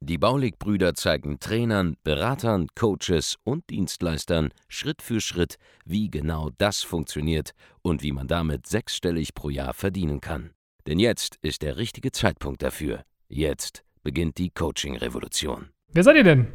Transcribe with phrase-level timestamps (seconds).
[0.00, 7.52] Die Baulig-Brüder zeigen Trainern, Beratern, Coaches und Dienstleistern Schritt für Schritt, wie genau das funktioniert
[7.82, 10.50] und wie man damit sechsstellig pro Jahr verdienen kann.
[10.86, 13.02] Denn jetzt ist der richtige Zeitpunkt dafür.
[13.28, 15.68] Jetzt beginnt die Coaching-Revolution.
[15.92, 16.48] Wer seid ihr denn?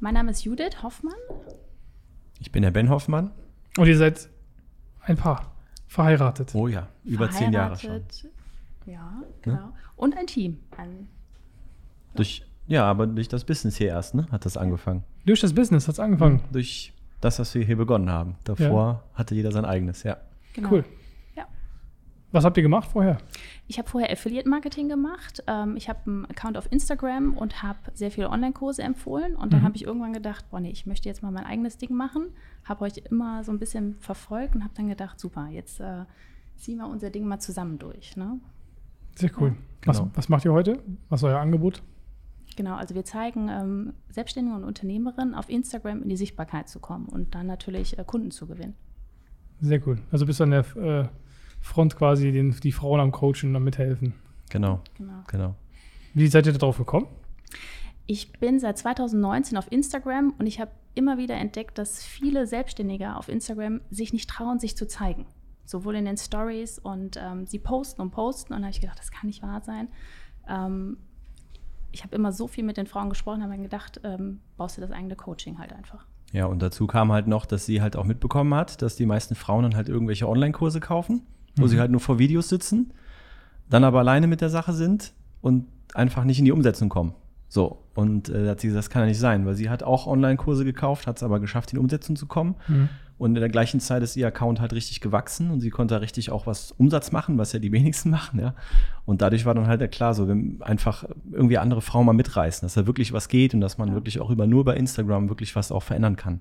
[0.00, 1.14] Mein Name ist Judith Hoffmann.
[2.38, 3.30] Ich bin der Ben Hoffmann.
[3.78, 4.28] Und ihr seid
[5.00, 5.56] ein Paar,
[5.86, 6.54] verheiratet.
[6.54, 7.90] Oh ja, über zehn Jahre schon.
[7.90, 8.30] Verheiratet.
[8.84, 9.72] Ja, genau.
[9.96, 10.58] Und ein Team.
[10.76, 11.08] Ein,
[12.14, 14.26] Durch, ja, aber durch das Business hier erst, ne?
[14.30, 15.04] Hat das angefangen.
[15.26, 16.42] Durch das Business hat es angefangen.
[16.52, 18.36] Durch das, was wir hier begonnen haben.
[18.44, 20.16] Davor hatte jeder sein eigenes, ja.
[20.54, 20.70] genau.
[20.72, 20.84] Cool.
[21.36, 21.46] Ja.
[22.32, 23.18] Was habt ihr gemacht vorher?
[23.68, 25.42] Ich habe vorher Affiliate-Marketing gemacht.
[25.46, 29.36] Ähm, ich habe einen Account auf Instagram und habe sehr viele Online-Kurse empfohlen.
[29.36, 29.64] Und dann Mhm.
[29.64, 32.30] habe ich irgendwann gedacht, boah, nee, ich möchte jetzt mal mein eigenes Ding machen.
[32.64, 36.04] Habe euch immer so ein bisschen verfolgt und habe dann gedacht, super, jetzt äh,
[36.56, 38.16] ziehen wir unser Ding mal zusammen durch.
[38.16, 38.38] Ne?
[39.14, 39.54] Sehr cool.
[39.84, 40.10] Was, genau.
[40.14, 40.82] was macht ihr heute?
[41.08, 41.82] Was ist euer Angebot?
[42.56, 47.06] Genau, also wir zeigen ähm, Selbstständigen und Unternehmerinnen auf Instagram in die Sichtbarkeit zu kommen
[47.06, 48.74] und dann natürlich äh, Kunden zu gewinnen.
[49.60, 49.98] Sehr cool.
[50.10, 51.08] Also bist du an der äh,
[51.60, 54.14] Front quasi den, die Frauen am Coachen und mithelfen.
[54.50, 55.22] Genau, Genau.
[55.30, 55.54] genau.
[56.14, 57.06] Wie seid ihr darauf gekommen?
[58.06, 63.16] Ich bin seit 2019 auf Instagram und ich habe immer wieder entdeckt, dass viele Selbstständige
[63.16, 65.26] auf Instagram sich nicht trauen, sich zu zeigen.
[65.64, 68.52] Sowohl in den Stories und ähm, sie posten und posten.
[68.52, 69.88] Und da habe ich gedacht, das kann nicht wahr sein.
[70.48, 70.98] Ähm,
[71.92, 74.80] ich habe immer so viel mit den Frauen gesprochen, habe mir gedacht, ähm, baust du
[74.80, 76.06] das eigene Coaching halt einfach.
[76.32, 79.34] Ja, und dazu kam halt noch, dass sie halt auch mitbekommen hat, dass die meisten
[79.34, 81.26] Frauen dann halt irgendwelche Online-Kurse kaufen,
[81.56, 82.94] wo sie halt nur vor Videos sitzen,
[83.68, 85.12] dann aber alleine mit der Sache sind
[85.42, 87.14] und einfach nicht in die Umsetzung kommen.
[87.48, 89.82] So, und äh, da hat sie gesagt, das kann ja nicht sein, weil sie hat
[89.82, 92.54] auch Online-Kurse gekauft, hat es aber geschafft, in die Umsetzung zu kommen.
[93.22, 96.00] Und in der gleichen Zeit ist ihr Account halt richtig gewachsen und sie konnte da
[96.00, 98.54] richtig auch was Umsatz machen, was ja die wenigsten machen, ja.
[99.04, 102.66] Und dadurch war dann halt ja klar, so wir einfach irgendwie andere Frauen mal mitreißen,
[102.66, 105.54] dass da wirklich was geht und dass man wirklich auch über nur bei Instagram wirklich
[105.54, 106.40] was auch verändern kann.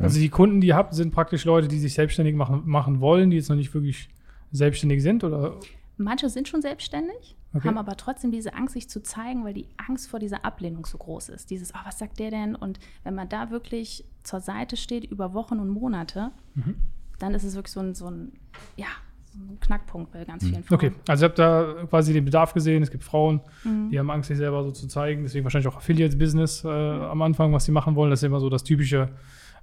[0.00, 3.30] Also die Kunden, die ihr habt, sind praktisch Leute, die sich selbstständig machen, machen wollen,
[3.30, 4.08] die jetzt noch nicht wirklich
[4.52, 5.56] selbstständig sind oder
[5.98, 7.68] Manche sind schon selbstständig, Okay.
[7.68, 10.96] haben aber trotzdem diese Angst, sich zu zeigen, weil die Angst vor dieser Ablehnung so
[10.96, 11.50] groß ist.
[11.50, 12.54] Dieses, ah, was sagt der denn?
[12.54, 16.76] Und wenn man da wirklich zur Seite steht über Wochen und Monate, Mhm.
[17.18, 18.32] dann ist es wirklich so ein, so ein,
[18.76, 18.86] ja,
[19.32, 20.74] so ein Knackpunkt bei ganz vielen Frauen.
[20.76, 22.82] Okay, also ihr habt da quasi den Bedarf gesehen.
[22.82, 23.88] Es gibt Frauen, Mhm.
[23.90, 25.22] die haben Angst, sich selber so zu zeigen.
[25.22, 28.10] Deswegen wahrscheinlich auch Affiliate-Business äh, am Anfang, was sie machen wollen.
[28.10, 29.08] Das ist immer so das typische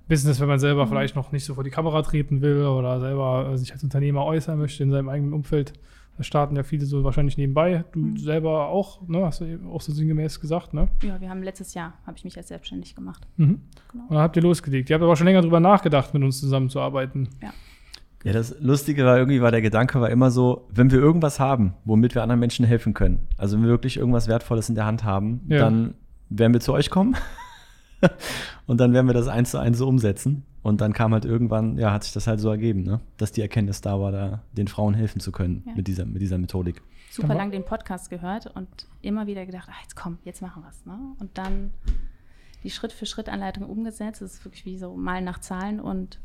[0.08, 0.90] Business, wenn man selber Mhm.
[0.90, 4.26] vielleicht noch nicht so vor die Kamera treten will oder selber äh, sich als Unternehmer
[4.26, 5.74] äußern möchte in seinem eigenen Umfeld.
[6.20, 7.86] Da starten ja viele so wahrscheinlich nebenbei.
[7.94, 8.18] Du Mhm.
[8.18, 9.26] selber auch, ne?
[9.26, 10.90] Hast du eben auch so sinngemäß gesagt, ne?
[11.02, 13.26] Ja, wir haben letztes Jahr, habe ich mich als selbstständig gemacht.
[13.38, 13.62] Mhm.
[13.94, 14.04] Genau.
[14.04, 14.90] Und dann habt ihr losgelegt.
[14.90, 17.30] Ihr habt aber schon länger drüber nachgedacht, mit uns zusammenzuarbeiten.
[17.42, 17.54] Ja.
[18.26, 21.76] Ja, das Lustige war irgendwie, war der Gedanke war immer so, wenn wir irgendwas haben,
[21.86, 25.06] womit wir anderen Menschen helfen können, also wenn wir wirklich irgendwas Wertvolles in der Hand
[25.06, 25.60] haben, Ja.
[25.60, 25.94] dann
[26.30, 27.16] werden wir zu euch kommen
[28.68, 30.44] und dann werden wir das eins zu eins so umsetzen.
[30.62, 33.00] Und dann kam halt irgendwann, ja, hat sich das halt so ergeben, ne?
[33.18, 35.74] dass die Erkenntnis da war, da den Frauen helfen zu können Ja.
[35.76, 36.82] mit, dieser, mit dieser Methodik.
[37.12, 38.68] Super lang den Podcast gehört und
[39.02, 40.86] immer wieder gedacht, ach, jetzt komm, jetzt machen wir es.
[40.86, 40.98] Ne?
[41.20, 41.72] Und dann
[42.64, 44.22] die Schritt-für-Schritt-Anleitung umgesetzt.
[44.22, 46.20] Das ist wirklich wie so Malen nach Zahlen und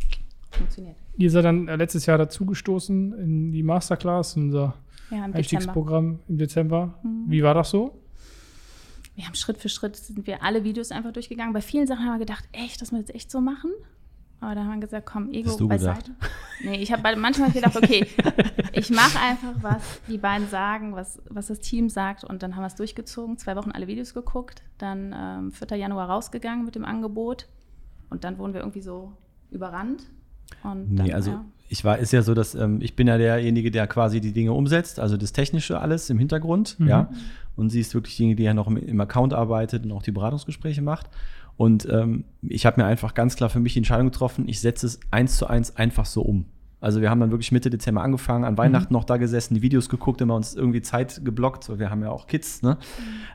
[0.51, 0.97] funktioniert.
[1.17, 4.75] Ihr seid dann äh, letztes Jahr dazugestoßen in die Masterclass, in unser
[5.11, 5.37] Ja, im Dezember.
[5.39, 6.99] Einstiegsprogramm im Dezember.
[7.03, 7.25] Mhm.
[7.29, 8.01] Wie war das so?
[9.15, 11.53] Wir haben Schritt für Schritt sind wir alle Videos einfach durchgegangen.
[11.55, 13.71] Bei vielen Sachen haben wir gedacht, echt, das müssen wir jetzt echt so machen.
[14.45, 16.11] Aber dann haben wir gesagt, komm, Ego Hast du beiseite.
[16.63, 18.07] Nee, ich habe manchmal gedacht, okay,
[18.73, 22.25] ich mache einfach, was die beiden sagen, was, was das Team sagt.
[22.25, 25.79] Und dann haben wir es durchgezogen, zwei Wochen alle Videos geguckt, dann ähm, 4.
[25.79, 27.47] Januar rausgegangen mit dem Angebot.
[28.11, 29.13] Und dann wurden wir irgendwie so
[29.51, 30.03] überrannt.
[30.63, 31.45] Und Nee, dann, also ja.
[31.71, 34.53] ich war, ist ja so, dass ähm, ich bin ja derjenige, der quasi die Dinge
[34.53, 36.89] umsetzt, also das Technische alles im Hintergrund, Mhm.
[36.89, 37.09] ja.
[37.57, 40.11] Und sie ist wirklich diejenige, die ja noch im, im Account arbeitet und auch die
[40.11, 41.09] Beratungsgespräche macht.
[41.57, 44.87] Und ähm, ich habe mir einfach ganz klar für mich die Entscheidung getroffen, ich setze
[44.87, 46.47] es eins zu eins einfach so um.
[46.81, 49.89] Also wir haben dann wirklich Mitte Dezember angefangen, an Weihnachten noch da gesessen, die Videos
[49.89, 51.65] geguckt, immer uns irgendwie Zeit geblockt.
[51.65, 52.77] So, wir haben ja auch Kids, ne?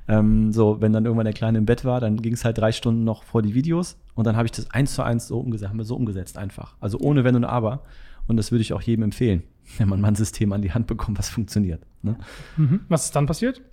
[0.07, 2.71] Ähm, so, wenn dann irgendwann der Kleine im Bett war, dann ging es halt drei
[2.71, 5.72] Stunden noch vor die Videos und dann habe ich das eins zu eins so umgesetzt,
[5.72, 6.75] haben wir so umgesetzt einfach.
[6.80, 7.81] Also ohne Wenn und Aber.
[8.27, 9.42] Und das würde ich auch jedem empfehlen,
[9.80, 11.81] wenn man mal ein System an die Hand bekommt, was funktioniert.
[12.04, 12.18] Ne?
[12.56, 12.81] Mhm.
[12.88, 13.63] Was ist dann passiert?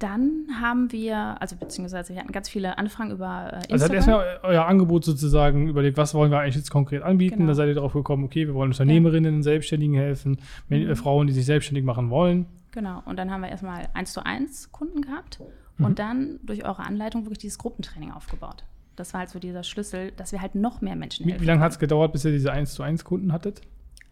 [0.00, 3.72] Dann haben wir, also beziehungsweise wir hatten ganz viele Anfragen über äh, Instagram.
[3.72, 7.36] Also hat erstmal euer Angebot sozusagen überlegt, was wollen wir eigentlich jetzt konkret anbieten.
[7.36, 7.48] Genau.
[7.48, 10.38] Da seid ihr darauf gekommen, okay, wir wollen Unternehmerinnen, Selbstständigen helfen,
[10.68, 10.90] Men- Mhm.
[10.90, 12.46] äh, Frauen, die sich selbstständig machen wollen.
[12.72, 15.40] Genau, und dann haben wir erstmal eins zu eins Kunden gehabt
[15.78, 15.84] Mhm.
[15.84, 18.64] und dann durch eure Anleitung wirklich dieses Gruppentraining aufgebaut.
[18.96, 21.42] Das war halt so dieser Schlüssel, dass wir halt noch mehr Menschen Wie, helfen.
[21.42, 23.60] wie lange hat es gedauert, bis ihr diese 1 zu 1 Kunden hattet?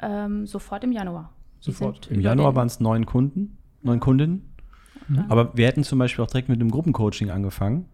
[0.00, 1.32] Ähm, sofort im Januar.
[1.60, 2.10] Sofort.
[2.10, 4.52] Im Januar waren es neun Kunden, neun Kundinnen.
[5.14, 5.24] Ja.
[5.28, 7.86] Aber wir hätten zum Beispiel auch direkt mit einem Gruppencoaching angefangen.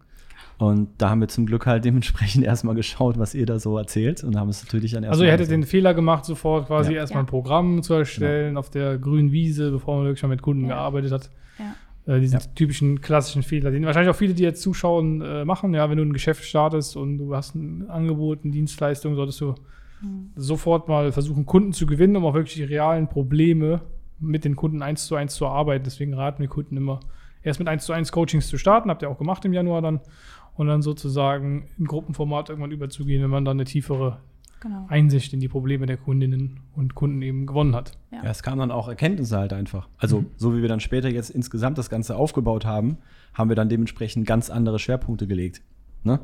[0.57, 4.23] Und da haben wir zum Glück halt dementsprechend erstmal geschaut, was ihr da so erzählt
[4.23, 5.63] und haben es natürlich dann Also erstmal ihr hättet den.
[5.63, 6.99] Fehler gemacht, sofort quasi Ja.
[6.99, 7.29] erstmal ein Ja.
[7.29, 10.75] Programm zu erstellen auf der grünen Wiese, bevor man wirklich schon mit Kunden Ja.
[10.75, 11.29] gearbeitet hat.
[12.07, 12.13] Ja.
[12.15, 12.45] Äh, diesen Ja.
[12.55, 15.73] typischen klassischen Fehler, den wahrscheinlich auch viele, die jetzt zuschauen, äh, machen.
[15.73, 19.55] Ja, wenn du ein Geschäft startest und du hast ein Angebot, eine Dienstleistung, solltest du
[20.01, 20.31] Mhm.
[20.35, 23.81] sofort mal versuchen, Kunden zu gewinnen, um auch wirklich die realen Probleme
[24.19, 25.83] mit den Kunden eins zu eins zu arbeiten.
[25.83, 26.99] Deswegen raten wir Kunden immer,
[27.43, 29.99] erst mit eins zu eins Coachings zu starten, habt ihr auch gemacht im Januar dann,
[30.55, 34.19] und dann sozusagen in Gruppenformat irgendwann überzugehen, wenn man dann eine tiefere
[34.61, 34.85] Genau.
[34.87, 37.91] Einsicht in die Probleme der Kundinnen und Kunden eben gewonnen hat.
[38.11, 38.23] Ja.
[38.23, 39.89] Ja, es kamen dann auch Erkenntnisse halt einfach.
[39.97, 40.25] Also, Mhm.
[40.37, 42.97] so wie wir dann später jetzt insgesamt das Ganze aufgebaut haben,
[43.33, 45.61] haben wir dann dementsprechend ganz andere Schwerpunkte gelegt.
[46.03, 46.19] Ne?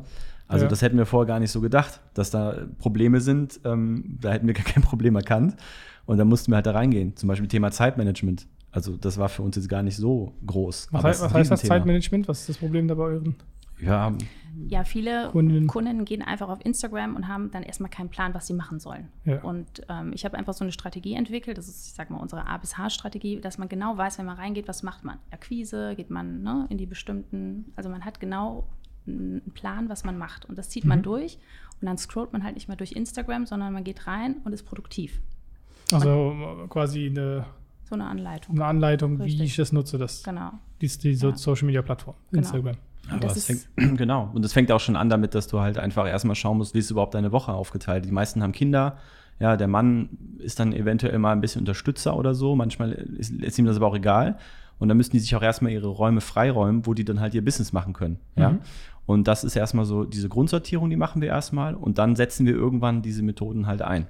[0.47, 0.69] Also, Ja.
[0.69, 3.59] das hätten wir vorher gar nicht so gedacht, dass da Probleme sind.
[3.63, 5.55] Ähm, da hätten wir gar kein Problem erkannt.
[6.11, 7.15] Und da mussten wir halt da reingehen.
[7.15, 8.45] Zum Beispiel Thema Zeitmanagement.
[8.71, 10.89] Also, das war für uns jetzt gar nicht so groß.
[10.91, 11.61] Was, Aber heißt, was heißt das.
[11.61, 12.27] Zeitmanagement?
[12.27, 13.35] Was ist das Problem da bei euren?
[13.79, 14.13] Ja,
[14.67, 15.67] Ja, viele Kundinnen.
[15.67, 19.07] Kunden gehen einfach auf Instagram und haben dann erstmal keinen Plan, was sie machen sollen.
[19.25, 19.41] Ja.
[19.41, 22.45] Und ähm, ich habe einfach so eine Strategie entwickelt, das ist, ich sag mal, unsere
[22.45, 25.17] A bis H-Strategie, dass man genau weiß, wenn man reingeht, was macht man.
[25.31, 28.67] Akquise, geht man ne, in die bestimmten, also man hat genau
[29.07, 30.45] einen Plan, was man macht.
[30.45, 31.03] Und das zieht man Mhm.
[31.03, 31.39] durch
[31.81, 34.63] und dann scrollt man halt nicht mehr durch Instagram, sondern man geht rein und ist
[34.63, 35.21] produktiv.
[35.97, 36.35] Also
[36.69, 37.45] quasi eine,
[37.83, 38.55] So eine Anleitung.
[38.55, 39.41] eine Anleitung, wie Richtig.
[39.43, 40.51] ich das nutze, das, Genau.
[40.81, 41.35] die, die so Ja.
[41.35, 42.39] Social Media Plattform, Genau.
[42.41, 42.75] Instagram.
[43.09, 43.67] Und Aber das fängt,
[43.97, 44.29] genau.
[44.33, 46.79] Und es fängt auch schon an damit, dass du halt einfach erstmal schauen musst, wie
[46.79, 48.05] ist überhaupt deine Woche aufgeteilt.
[48.05, 48.97] Die meisten haben Kinder.
[49.39, 52.55] Ja, der Mann ist dann eventuell mal ein bisschen Unterstützer oder so.
[52.55, 54.37] Manchmal ist, ist ihm das aber auch egal.
[54.77, 57.43] Und dann müssen die sich auch erstmal ihre Räume freiräumen, wo die dann halt ihr
[57.43, 58.19] Business machen können.
[58.35, 58.51] Ja.
[58.51, 58.59] Mhm.
[59.07, 61.73] Und das ist erstmal so diese Grundsortierung, die machen wir erstmal.
[61.75, 64.07] Und dann setzen wir irgendwann diese Methoden halt ein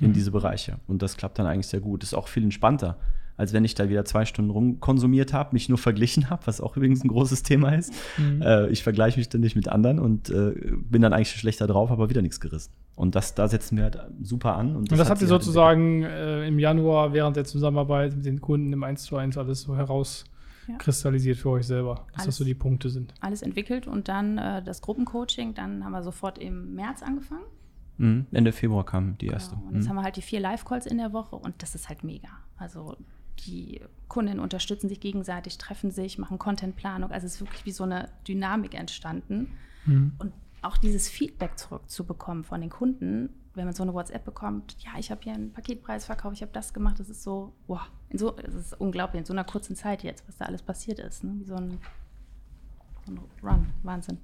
[0.00, 0.12] in Mhm.
[0.14, 0.78] diese Bereiche.
[0.86, 2.02] Und das klappt dann eigentlich sehr gut.
[2.02, 2.98] Ist auch viel entspannter,
[3.36, 6.76] als wenn ich da wieder zwei Stunden rumkonsumiert habe, mich nur verglichen habe, was auch
[6.76, 7.92] übrigens ein großes Thema ist.
[8.18, 8.42] Mhm.
[8.42, 10.52] Äh, ich vergleiche mich dann nicht mit anderen und äh,
[10.90, 12.72] bin dann eigentlich schlechter drauf, aber wieder nichts gerissen.
[12.96, 14.70] Und das, da setzen wir halt super an.
[14.70, 18.14] Und Und das hat habt ihr sich halt sozusagen äh, im Januar während der Zusammenarbeit
[18.14, 22.22] mit den Kunden im 1 zu 1 alles so herauskristallisiert für euch selber, dass das
[22.24, 22.36] Alles.
[22.36, 23.14] so die Punkte sind.
[23.20, 27.44] alles entwickelt und dann äh, das Gruppencoaching, dann haben wir sofort im März angefangen.
[28.00, 28.26] Mhm.
[28.32, 29.54] Ende Februar kam die erste.
[29.56, 29.68] Genau.
[29.68, 29.88] Und jetzt Mhm.
[29.90, 32.28] haben wir halt die vier Live-Calls in der Woche und das ist halt mega.
[32.56, 32.96] Also
[33.46, 37.10] die Kundinnen unterstützen sich gegenseitig, treffen sich, machen Contentplanung.
[37.10, 39.48] Also es ist wirklich wie so eine Dynamik entstanden.
[39.86, 40.12] Mhm.
[40.18, 40.32] Und
[40.62, 45.10] auch dieses Feedback zurückzubekommen von den Kunden, wenn man so eine WhatsApp bekommt, ja, ich
[45.10, 47.80] habe hier einen Paketpreis verkauft, ich habe das gemacht, das ist so, wow,
[48.10, 50.98] in so, das ist unglaublich, in so einer kurzen Zeit jetzt, was da alles passiert
[51.00, 51.24] ist.
[51.24, 51.32] Ne?
[51.38, 51.78] Wie so ein,
[53.06, 54.18] so ein Run, Wahnsinn.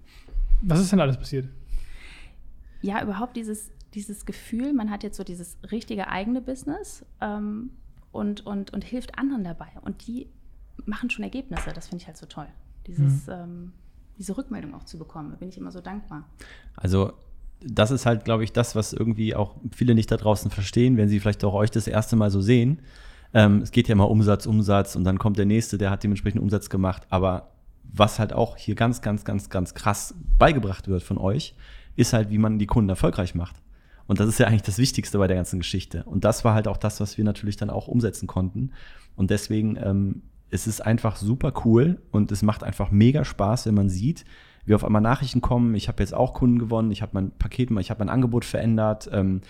[0.63, 1.49] Was ist denn alles passiert?
[2.83, 7.71] Ja, überhaupt dieses, dieses Gefühl, man hat jetzt so dieses richtige eigene Business ähm,
[8.13, 9.69] und, und, und hilft anderen dabei.
[9.83, 10.29] Und die
[10.85, 11.73] machen schon Ergebnisse.
[11.75, 12.49] Das finde ich halt so toll.
[12.87, 13.73] Dieses, ähm,
[14.19, 16.25] diese Rückmeldung auch zu bekommen, da bin ich immer so dankbar.
[16.77, 17.13] Also
[17.61, 21.09] das ist halt, glaube ich, das, was irgendwie auch viele nicht da draußen verstehen, wenn
[21.09, 22.81] sie vielleicht auch euch das erste Mal so sehen.
[23.35, 26.41] Ähm, es geht ja immer Umsatz, Umsatz und dann kommt der nächste, der hat dementsprechend
[26.41, 27.07] Umsatz gemacht.
[27.11, 27.53] Aber
[27.83, 31.55] was halt auch hier ganz, ganz, ganz, ganz krass beigebracht wird von euch,
[31.97, 33.57] ist halt, wie man die Kunden erfolgreich macht.
[34.07, 36.05] Und das ist ja eigentlich das Wichtigste bei der ganzen Geschichte.
[36.05, 38.71] Und das war halt auch das, was wir natürlich dann auch umsetzen konnten.
[39.17, 43.75] Und deswegen, ähm, es ist einfach super cool und es macht einfach mega Spaß, wenn
[43.75, 44.25] man sieht,
[44.65, 45.75] wie auf einmal Nachrichten kommen.
[45.75, 49.09] Ich habe jetzt auch Kunden gewonnen, ich habe mein Paket, ich habe mein Angebot verändert.
[49.13, 49.41] Ähm,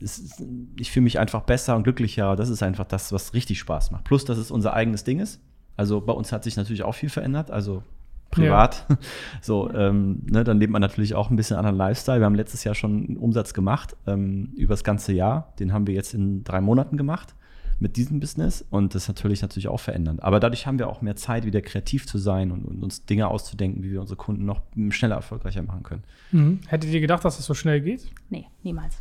[0.00, 0.42] ist,
[0.78, 2.36] ich fühle mich einfach besser und glücklicher.
[2.36, 4.04] Das ist einfach das, was richtig Spaß macht.
[4.04, 5.40] Plus, dass es unser eigenes Ding ist.
[5.76, 7.50] Also bei uns hat sich natürlich auch viel verändert.
[7.50, 7.82] Also
[8.30, 8.86] privat.
[9.40, 12.20] So, ähm, ne, dann lebt man natürlich auch ein bisschen anderen Lifestyle.
[12.20, 15.52] Wir haben letztes Jahr schon einen Umsatz gemacht, ähm, über das ganze Jahr.
[15.58, 17.34] Den haben wir jetzt in drei Monaten gemacht
[17.80, 20.18] mit diesem Business und das ist natürlich natürlich auch verändern.
[20.18, 23.28] Aber dadurch haben wir auch mehr Zeit, wieder kreativ zu sein und, und uns Dinge
[23.28, 26.02] auszudenken, wie wir unsere Kunden noch schneller erfolgreicher machen können.
[26.32, 26.60] Mhm.
[26.66, 28.10] Hättet ihr gedacht, dass das so schnell geht?
[28.30, 28.98] Nee, niemals.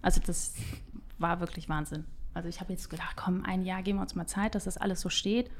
[0.00, 0.54] Also das
[1.18, 2.04] war wirklich Wahnsinn.
[2.34, 4.78] Also ich habe jetzt gedacht, komm, ein Jahr geben wir uns mal Zeit, dass das
[4.78, 5.50] alles so steht.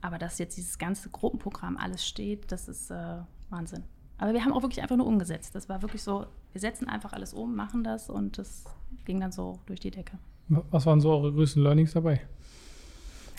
[0.00, 3.18] Aber dass jetzt dieses ganze Gruppenprogramm alles steht, das ist äh,
[3.50, 3.84] Wahnsinn.
[4.18, 5.54] Aber wir haben auch wirklich einfach nur umgesetzt.
[5.54, 8.64] Das war wirklich so, wir setzen einfach alles um, machen das und das
[9.04, 10.18] ging dann so durch die Decke.
[10.48, 12.20] Was waren so eure größten Learnings dabei?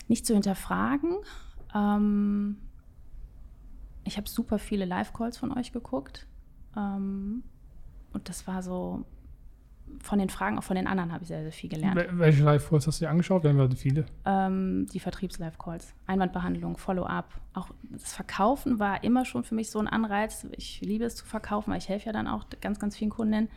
[0.08, 1.18] Nicht zu hinterfragen,
[1.74, 2.56] ähm,
[4.04, 6.26] ich habe super viele Live-Calls von euch geguckt.
[6.76, 7.42] Ähm,
[8.12, 9.04] und das war so,
[10.00, 11.98] von den Fragen, auch von den anderen habe ich sehr, sehr viel gelernt.
[11.98, 13.42] Wel- Welche Live-Calls hast du dir angeschaut?
[13.42, 14.06] Wir haben ja viele.
[14.24, 17.40] Ähm, die Vertriebs-Live-Calls, Einwandbehandlung, Follow-up.
[17.54, 20.46] Auch das Verkaufen war immer schon für mich so ein Anreiz.
[20.56, 23.48] Ich liebe es zu verkaufen, weil ich helfe ja dann auch ganz, ganz vielen Kundinnen.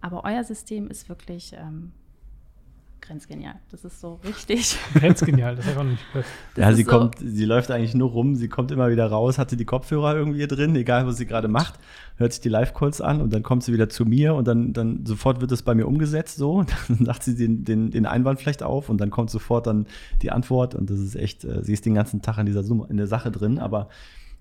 [0.00, 1.92] Aber euer System ist wirklich ähm,
[3.00, 3.54] grenzgenial.
[3.70, 4.76] Das ist so richtig.
[4.94, 6.26] Grenzgenial, das habe ich auch noch nicht gehört.
[6.56, 9.38] Ja, ist sie so- kommt, sie läuft eigentlich nur rum, sie kommt immer wieder raus,
[9.38, 11.74] hatte die Kopfhörer irgendwie drin, egal was sie gerade macht,
[12.16, 15.06] hört sich die Live-Calls an und dann kommt sie wieder zu mir und dann, dann
[15.06, 16.64] sofort wird es bei mir umgesetzt so.
[16.88, 19.86] Dann sagt sie den, den, den Einwand vielleicht auf und dann kommt sofort dann
[20.22, 22.86] die Antwort und das ist echt, äh, sie ist den ganzen Tag in dieser Summe,
[22.90, 23.88] in der Sache drin, aber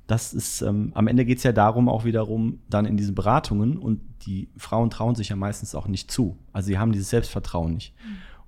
[0.07, 3.77] das ist, ähm, am Ende geht es ja darum, auch wiederum dann in diesen Beratungen
[3.77, 6.37] und die Frauen trauen sich ja meistens auch nicht zu.
[6.53, 7.93] Also sie haben dieses Selbstvertrauen nicht.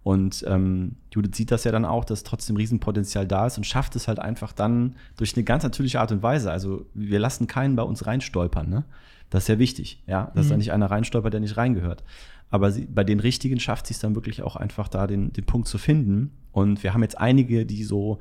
[0.03, 3.95] Und ähm, Judith sieht das ja dann auch, dass trotzdem Riesenpotenzial da ist und schafft
[3.95, 6.51] es halt einfach dann durch eine ganz natürliche Art und Weise.
[6.51, 8.85] Also wir lassen keinen bei uns reinstolpern, ne?
[9.29, 12.03] Das ist ja wichtig, ja, dass da nicht einer reinstolpert, der nicht reingehört.
[12.49, 15.45] Aber sie, bei den Richtigen schafft sie es dann wirklich auch einfach da den, den
[15.45, 16.31] Punkt zu finden.
[16.51, 18.17] Und wir haben jetzt einige, die so,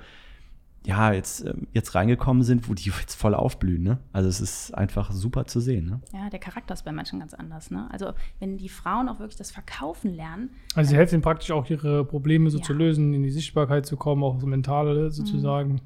[0.89, 3.99] ja, jetzt, ähm, jetzt reingekommen sind, wo die jetzt voll aufblühen, ne?
[4.13, 6.01] Also es ist einfach super zu sehen, ne?
[6.15, 7.71] Ja, der Charakter ist bei manchen ganz anders.
[7.71, 7.87] Ne?
[7.93, 11.69] Also wenn die Frauen auch wirklich das Verkaufen lernen, Also sie helfen ihnen praktisch auch
[11.69, 12.65] ihre Probleme so Ja.
[12.65, 15.83] zu lösen, in die Sichtbarkeit zu kommen, auch so mentale sozusagen,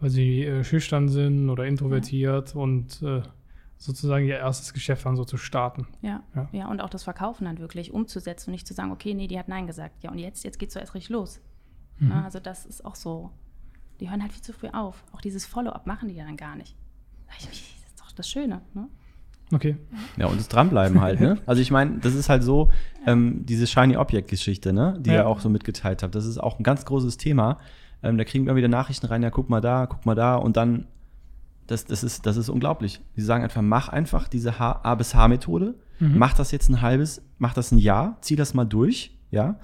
[0.00, 3.22] weil sie äh, schüchtern sind oder introvertiert und äh,
[3.78, 5.86] sozusagen ihr erstes Geschäft dann so zu starten.
[6.02, 6.48] Ja, Ja.
[6.52, 6.68] ja.
[6.68, 9.48] und auch das Verkaufen dann wirklich umzusetzen und nicht zu sagen, okay, nee, die hat
[9.48, 10.04] Nein gesagt.
[10.04, 11.40] Ja, und jetzt, jetzt geht es so erst richtig los.
[12.00, 13.30] Ja, also das ist auch so.
[14.02, 15.04] Die hören halt viel zu früh auf.
[15.12, 16.74] Auch dieses Follow-up machen die dann gar nicht.
[17.28, 18.60] Das ist doch das Schöne.
[18.74, 18.88] Ne?
[19.52, 19.76] Okay.
[20.16, 21.38] Ja, und das Dranbleiben halt, ne?
[21.46, 22.72] Also ich meine, das ist halt so,
[23.06, 24.96] ähm, diese Shiny Object-Geschichte, ne?
[24.98, 25.18] Die Ja.
[25.18, 26.16] ihr auch so mitgeteilt habt.
[26.16, 27.58] Das ist auch ein ganz großes Thema.
[28.02, 30.56] Ähm, da kriegen wir wieder Nachrichten rein, ja, guck mal da, guck mal da und
[30.56, 30.88] dann,
[31.68, 33.00] das, das, ist, das ist unglaublich.
[33.16, 37.22] Die sagen einfach, mach einfach diese H A bis H-Methode, mach das jetzt ein halbes,
[37.38, 39.60] mach das ein Jahr, zieh das mal durch, ja.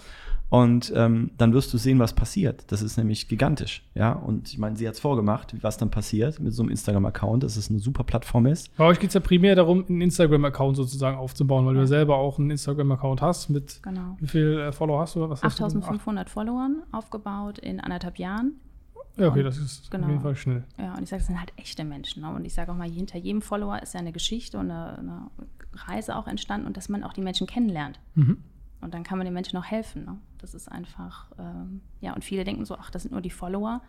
[0.51, 2.65] Und ähm, dann wirst du sehen, was passiert.
[2.73, 4.13] Das ist nämlich gigantisch, ja.
[4.13, 7.57] Und ich meine, sie hat es vorgemacht, was dann passiert mit so einem Instagram-Account, dass
[7.59, 8.75] es eine super Plattform ist.
[8.79, 12.17] Bei euch geht es ja primär darum, einen Instagram-Account sozusagen aufzubauen, weil du ja selber
[12.17, 14.17] auch einen Instagram-Account hast mit Genau.
[14.21, 15.21] wie viel äh, Follower hast du?
[15.29, 15.65] Was hast du?
[15.65, 18.53] 8500 Followern aufgebaut in anderthalb Jahren.
[19.19, 20.07] Ja, okay, das ist auf Genau.
[20.09, 20.65] jeden Fall schnell.
[20.79, 22.23] Ja, und ich sage, es sind halt echte Menschen.
[22.23, 22.31] Ne?
[22.33, 25.23] Und ich sage auch mal, hinter jedem Follower ist ja eine Geschichte und eine, eine
[25.75, 27.99] Reise auch entstanden und dass man auch die Menschen kennenlernt.
[28.15, 28.39] Mhm.
[28.81, 30.05] Und dann kann man den Menschen auch helfen.
[30.05, 30.19] Ne?
[30.39, 33.83] Das ist einfach, ähm, ja, und viele denken so, ach, das sind nur die Follower.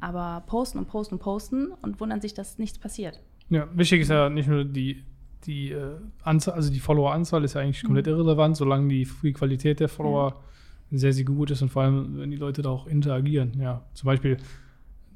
[0.00, 3.20] Aber posten und posten und posten und wundern sich, dass nichts passiert.
[3.50, 5.04] Ja, wichtig ist ja nicht nur die,
[5.44, 9.80] die äh, Anzahl, also die Follower-Anzahl ist ja eigentlich komplett irrelevant, solange die, die Qualität
[9.80, 10.40] der Follower
[10.90, 13.52] sehr, sehr gut ist und vor allem, wenn die Leute da auch interagieren.
[13.60, 14.36] Ja, zum Beispiel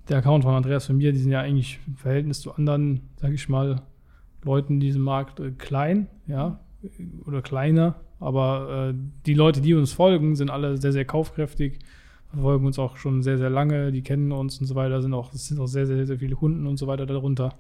[0.09, 3.35] der Account von Andreas von mir, die sind ja eigentlich im Verhältnis zu anderen, sage
[3.35, 3.83] ich mal,
[4.43, 6.61] Leuten in diesem Markt äh, klein, ja,
[7.25, 8.01] oder kleiner.
[8.23, 8.95] Aber äh,
[9.27, 11.81] die Leute, die uns folgen, sind alle sehr, sehr kaufkräftig,
[12.31, 15.33] verfolgen uns auch schon sehr, sehr lange, die kennen uns und so weiter, sind auch,
[15.35, 17.57] es sind auch sehr, sehr, sehr viele Kunden und so weiter darunter.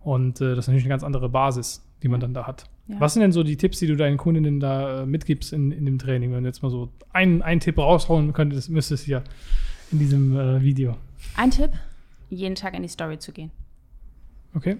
[0.00, 2.64] Und äh, das ist natürlich eine ganz andere Basis, die man dann da hat.
[2.86, 3.00] Ja.
[3.00, 5.84] Was sind denn so die Tipps, die du deinen Kundinnen da äh, mitgibst in, in
[5.84, 6.32] dem Training?
[6.32, 9.24] Wenn du jetzt mal so einen, einen Tipp raushauen könntest, müsstest hier
[9.90, 10.96] in diesem äh, Video.
[11.36, 11.72] Ein Tipp,
[12.30, 13.50] jeden Tag in die Story zu gehen.
[14.54, 14.76] Okay?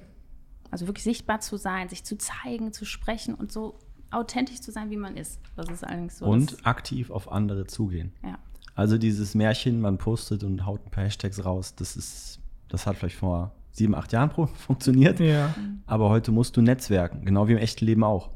[0.70, 3.78] Also wirklich sichtbar zu sein, sich zu zeigen, zu sprechen und so
[4.10, 5.40] authentisch zu sein, wie man ist.
[5.56, 6.26] Das ist allerdings so.
[6.26, 8.12] und aktiv auf andere zugehen.
[8.22, 8.38] ja.
[8.78, 12.38] Also dieses Märchen, man postet und haut ein paar Hashtags raus, das ist,
[12.68, 15.18] das hat vielleicht vor sieben, acht Jahren funktioniert.
[15.18, 15.52] Ja.
[15.86, 18.30] Aber heute musst du netzwerken, genau wie im echten Leben auch.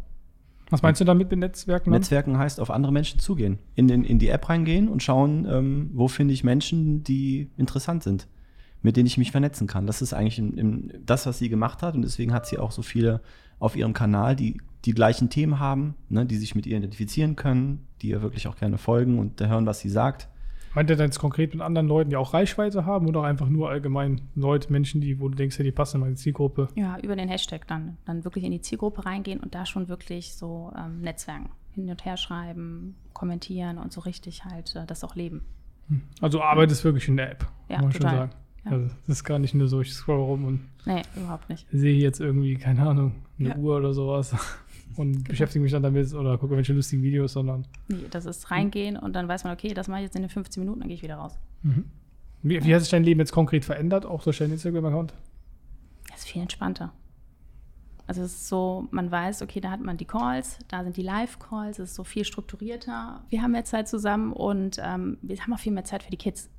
[0.69, 1.93] Was meinst du damit mit Netzwerken?
[1.93, 2.01] dann?
[2.01, 5.91] Netzwerken heißt auf andere Menschen zugehen, in, den, in die App reingehen und schauen, ähm,
[5.93, 8.27] wo finde ich Menschen, die interessant sind,
[8.81, 9.87] mit denen ich mich vernetzen kann.
[9.87, 12.73] Das ist eigentlich im, im, das, was sie gemacht hat und deswegen hat sie auch
[12.73, 13.21] so viele
[13.61, 17.87] auf ihrem Kanal, die die gleichen Themen haben, ne, die sich mit ihr identifizieren können,
[18.03, 20.29] die ihr wirklich auch gerne folgen und hören, was sie sagt.
[20.75, 23.69] Meint ihr dann jetzt konkret mit anderen Leuten, die auch Reichweite haben oder einfach nur
[23.69, 26.69] allgemein Leute, Menschen, die, wo du denkst, ja, die passen in meine Zielgruppe?
[26.77, 27.99] ja, über den Hashtag dann.
[28.07, 31.51] Dann wirklich in die Zielgruppe reingehen und da schon wirklich so ähm, Netzwerken.
[31.75, 35.43] Hin und her schreiben, kommentieren und so richtig halt äh, das auch leben.
[36.23, 38.17] Also du arbeitest wirklich in der App, Ja, kann man schon total.
[38.17, 38.33] sagen.
[38.65, 38.71] Ja.
[38.71, 41.67] Also das ist gar nicht nur so, ich scroll rum und Nee, überhaupt nicht.
[41.71, 43.57] sehe jetzt irgendwie, keine Ahnung, eine Ja.
[43.57, 44.35] Uhr oder sowas
[44.97, 48.97] und beschäftige mich dann damit oder gucke welche lustigen Videos, sondern Nee, das ist reingehen
[48.97, 50.97] und dann weiß man, okay, das mache ich jetzt in den 15 Minuten, dann gehe
[50.97, 51.39] ich wieder raus.
[52.43, 55.15] wie, wie hat sich dein Leben jetzt konkret verändert, auch durch deinen Instagram-Account?
[56.11, 56.93] Das ist viel entspannter.
[58.07, 61.03] Also es ist so, man weiß, okay, da hat man die Calls, da sind die
[61.03, 63.25] Live-Calls, es ist so viel strukturierter.
[63.29, 66.17] Wir haben mehr Zeit zusammen und ähm, wir haben auch viel mehr Zeit für die
[66.17, 66.51] Kids.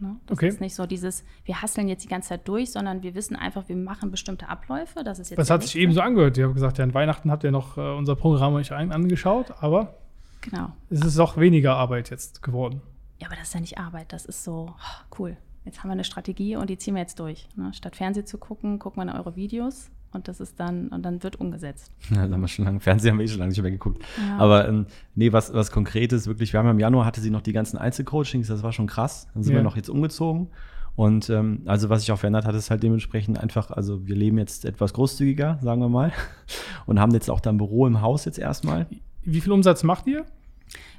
[0.00, 0.16] Ne?
[0.26, 0.48] Das Okay.
[0.48, 3.68] ist nicht so dieses, wir hasseln jetzt die ganze Zeit durch, sondern wir wissen einfach,
[3.68, 5.04] wir machen bestimmte Abläufe.
[5.04, 6.36] Das ist jetzt Das hat sich eben so angehört.
[6.38, 9.94] Ihr habt gesagt, ja, an Weihnachten habt ihr noch äh, unser Programm euch angeschaut, aber
[10.42, 10.72] Genau.
[10.88, 12.80] es ist auch weniger Arbeit jetzt geworden.
[13.20, 14.12] Ja, aber das ist ja nicht Arbeit.
[14.12, 15.36] Das ist so oh, cool.
[15.66, 17.46] Jetzt haben wir eine Strategie und die ziehen wir jetzt durch.
[17.54, 17.72] Ne?
[17.74, 21.22] Statt Fernsehen zu gucken, gucken wir in eure Videos und das ist dann und dann
[21.22, 21.90] wird umgesetzt.
[22.10, 24.02] Ja, das haben wir schon lange, Fernsehen haben wir eh schon lange nicht mehr geguckt.
[24.28, 24.38] Ja.
[24.38, 27.42] Aber ähm, nee, was, was Konkretes, wirklich, wir haben ja im Januar hatte sie noch
[27.42, 29.28] die ganzen Einzelcoachings, das war schon krass.
[29.34, 29.60] Dann sind Ja.
[29.60, 30.48] wir noch jetzt umgezogen.
[30.96, 34.36] Und ähm, also was sich auch verändert hat, ist halt dementsprechend einfach, also wir leben
[34.38, 36.12] jetzt etwas großzügiger, sagen wir mal.
[36.86, 38.86] Und haben jetzt auch dann Büro im Haus jetzt erstmal.
[39.22, 40.24] Wie viel Umsatz macht ihr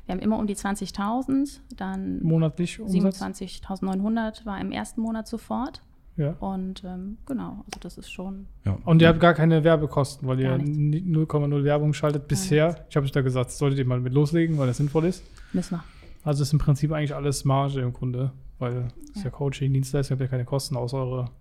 [0.05, 2.79] Wir haben immer um die 20.000, dann monatlich?
[2.79, 3.21] Umsatz?
[3.21, 5.81] 27.900 war im ersten Monat sofort.
[6.21, 6.31] Ja.
[6.39, 8.45] Und ähm, genau, also das ist schon.
[8.65, 8.77] Ja.
[8.85, 10.77] Und ihr habt gar keine Werbekosten, weil ihr Gar nichts.
[10.77, 12.85] ni- 0,0 Werbung schaltet bisher.
[12.89, 15.23] Ich habe euch da gesagt, solltet ihr mal mit loslegen, weil das sinnvoll ist.
[15.53, 15.83] Müssen wir.
[16.23, 19.23] Also ist im Prinzip eigentlich alles Marge im Grunde, weil es ja.
[19.25, 19.29] Ja.
[19.31, 21.31] Coaching, Dienstleistung, habt ja keine Kosten außer eure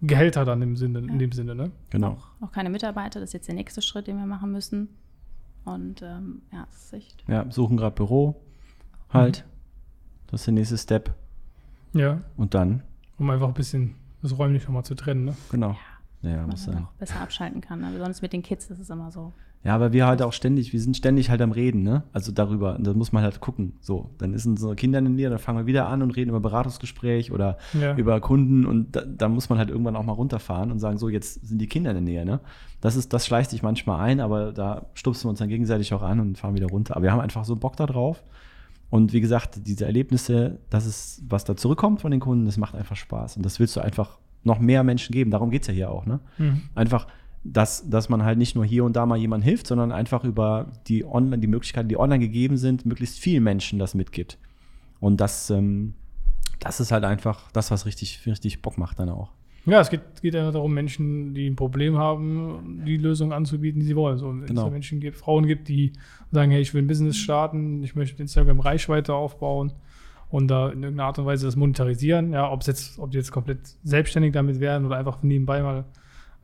[0.00, 1.70] Gehälter dann im Sinne, in dem Sinne, ne?
[1.90, 2.18] Genau.
[2.40, 4.88] Auch keine Mitarbeiter, das ist jetzt der nächste Schritt, den wir machen müssen.
[5.64, 7.24] Und ähm, ja, das ist echt.
[7.28, 8.40] Ja, suchen gerade Büro.
[9.10, 9.44] Halt.
[10.28, 11.14] Das ist der nächste Step.
[11.92, 12.20] Ja.
[12.36, 12.82] Und dann,
[13.18, 13.94] Um einfach ein bisschen
[14.28, 15.36] das räumlich nochmal zu trennen, ne?
[15.50, 15.76] genau.
[16.22, 16.78] Ja, man muss sein.
[16.78, 17.80] auch besser abschalten kann.
[17.80, 17.90] Ne?
[17.92, 19.32] Besonders mit den Kids, das ist immer so.
[19.62, 22.04] Ja, aber wir halt auch ständig, wir sind ständig halt am Reden, ne?
[22.12, 22.76] Also darüber.
[22.76, 23.74] Und da muss man halt gucken.
[23.80, 26.30] So, dann ist so Kinder in der Nähe, dann fangen wir wieder an und reden
[26.30, 27.96] über Beratungsgespräch oder Ja.
[27.96, 31.08] über Kunden und da, da muss man halt irgendwann auch mal runterfahren und sagen, so,
[31.08, 32.40] jetzt sind die Kinder in der Nähe, ne?
[32.80, 36.02] Das ist, das schleicht sich manchmal ein, aber da stupsen wir uns dann gegenseitig auch
[36.02, 36.94] an und fahren wieder runter.
[36.96, 38.22] Aber wir haben einfach so Bock da drauf.
[38.88, 42.74] Und wie gesagt, diese Erlebnisse, das ist, was da zurückkommt von den Kunden, das macht
[42.74, 43.36] einfach Spaß.
[43.36, 45.30] Und das willst du einfach noch mehr Menschen geben.
[45.30, 46.20] Darum geht es ja hier auch, ne?
[46.38, 46.62] Mhm.
[46.74, 47.08] einfach,
[47.42, 50.72] dass, dass man halt nicht nur hier und da mal jemand hilft, sondern einfach über
[50.86, 54.38] die online, die Möglichkeiten, die online gegeben sind, möglichst vielen Menschen das mitgibt.
[55.00, 55.94] Und das, ähm,
[56.60, 59.30] das ist halt einfach das, was richtig, richtig Bock macht dann auch.
[59.66, 63.86] Ja, es geht, geht ja darum, Menschen, die ein Problem haben, die Lösung anzubieten, die
[63.86, 64.16] sie wollen.
[64.16, 64.64] So, wenn es Genau.
[64.64, 65.92] da Menschen gibt, Frauen gibt, die
[66.30, 69.72] sagen, hey, ich will ein Business starten, ich möchte Instagram Reichweite aufbauen
[70.30, 72.32] und da in irgendeiner Art und Weise das monetarisieren.
[72.32, 75.84] Ja, ob es jetzt, ob die jetzt komplett selbstständig damit werden oder einfach nebenbei mal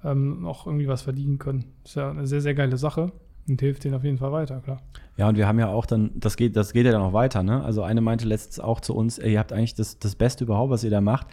[0.04, 1.64] ähm, noch irgendwie was verdienen können.
[1.85, 3.12] ist ja eine sehr, sehr geile Sache
[3.48, 4.80] und hilft denen auf jeden Fall weiter, klar.
[5.16, 7.42] Ja, und wir haben ja auch dann, das geht, das geht ja dann auch weiter,
[7.42, 7.62] ne?
[7.62, 10.70] Also eine meinte letztens auch zu uns, ey, ihr habt eigentlich das, das Beste überhaupt,
[10.70, 11.26] was ihr da macht,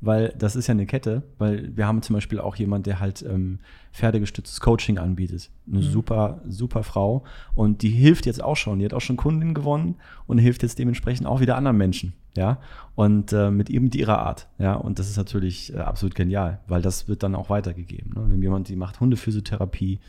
[0.00, 3.22] weil das ist ja eine Kette, weil wir haben zum Beispiel auch jemand, der halt
[3.22, 3.58] ähm,
[3.92, 5.50] pferdegestütztes Coaching anbietet.
[5.70, 7.24] Eine super, super Frau.
[7.54, 8.80] Und die hilft jetzt auch schon.
[8.80, 12.12] Die hat auch schon Kunden gewonnen und hilft jetzt dementsprechend auch wieder anderen Menschen.
[12.36, 12.58] Ja.
[12.94, 14.48] Und äh, mit eben mit ihrer Art.
[14.58, 14.74] Ja.
[14.74, 18.12] Und das ist natürlich äh, absolut genial, weil das wird dann auch weitergegeben.
[18.14, 18.24] Ne?
[18.28, 20.00] Wenn jemand, die macht Hundephysiotherapie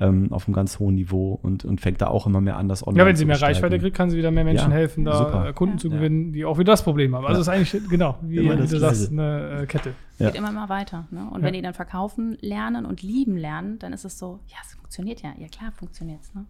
[0.00, 2.84] ähm, auf einem ganz hohen Niveau und, und fängt da auch immer mehr an, das
[2.86, 3.56] online Ja, wenn sie mehr gestalten.
[3.56, 5.48] Reichweite kriegt, kann sie wieder mehr Menschen Ja, helfen, da super.
[5.48, 5.94] äh, Kunden zu Ja.
[5.96, 7.24] gewinnen, die auch wieder das Problem haben.
[7.26, 7.40] Also Ja.
[7.42, 9.94] es ist eigentlich, genau, wie, wie das du sagst, eine äh, Kette.
[10.18, 10.26] Ja.
[10.30, 11.06] Geht immer mal weiter.
[11.10, 11.28] Ne?
[11.30, 11.46] Und Ja.
[11.46, 15.22] wenn die dann verkaufen, lernen und lieben lernen, dann ist es so, ja, es funktioniert
[15.22, 15.32] ja.
[15.38, 16.34] Ja, klar funktioniert es.
[16.34, 16.44] Ne?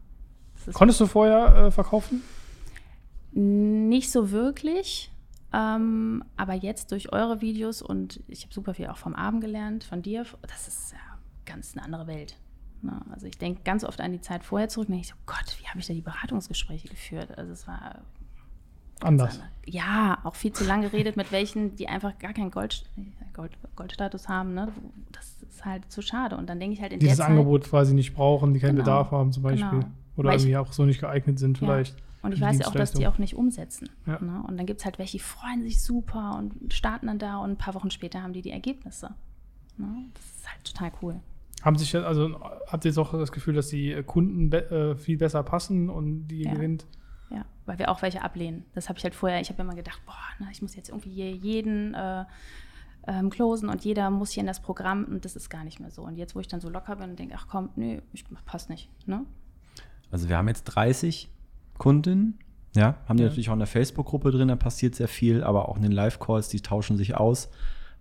[0.73, 2.23] Konntest du vorher äh, verkaufen?
[3.33, 5.11] Nicht so wirklich.
[5.53, 9.85] Ähm, aber jetzt durch eure Videos und ich habe super viel auch vom Abend gelernt,
[9.85, 10.99] von dir, das ist ja
[11.47, 12.37] ganz eine andere Welt.
[12.85, 13.01] Ne?
[13.13, 15.57] Also ich denke ganz oft an die Zeit vorher zurück und denke ich so, Gott,
[15.61, 17.37] wie habe ich da die Beratungsgespräche geführt?
[17.39, 18.01] Also es war
[19.03, 19.41] Anders.
[19.67, 22.85] ja, auch viel zu lange geredet mit welchen, die einfach gar keinen Gold,
[23.35, 24.55] Gold, Goldstatus haben.
[24.55, 24.69] Ne?
[25.13, 26.37] Das ist halt zu schade.
[26.37, 28.77] Und dann denke ich halt in Dieses der Zeit, Angebot quasi nicht brauchen, die keinen
[28.77, 29.69] Genau, Bedarf haben zum Beispiel.
[29.71, 29.87] genau.
[30.17, 31.67] Oder Weil ich- irgendwie auch so nicht geeignet sind Ja.
[31.67, 31.97] vielleicht.
[32.23, 33.91] Und ich weiß ja auch, dass die auch nicht umsetzen.
[34.07, 34.19] Ja.
[34.23, 34.43] Ne?
[34.49, 37.51] Und dann gibt es halt welche, die freuen sich super und starten dann da und
[37.51, 39.11] ein paar Wochen später haben die die Ergebnisse.
[39.77, 40.07] Ne?
[40.15, 41.21] Das ist halt total cool.
[41.63, 44.71] Haben sich, ja- also habt ihr jetzt auch das Gefühl, dass die äh, Kunden be
[44.71, 46.53] äh, viel besser passen und die Ja.
[46.53, 46.87] gewinnt?
[47.31, 48.65] Ja, weil wir auch welche ablehnen.
[48.75, 51.11] Das habe ich halt vorher, ich habe immer gedacht, boah, na, ich muss jetzt irgendwie
[51.11, 52.25] hier jeden äh,
[53.07, 55.91] ähm, closen und jeder muss hier in das Programm und das ist gar nicht mehr
[55.91, 56.03] so.
[56.03, 58.69] Und jetzt, wo ich dann so locker bin und denke, ach komm, nö, ich, passt
[58.71, 58.91] nicht.
[59.07, 59.25] Ne?
[60.11, 61.31] Also wir haben jetzt 30
[61.79, 62.39] Kunden,
[62.75, 63.29] ja, haben die Ja.
[63.29, 66.49] natürlich auch in der Facebook-Gruppe drin, da passiert sehr viel, aber auch in den Live-Calls,
[66.49, 67.49] die tauschen sich aus.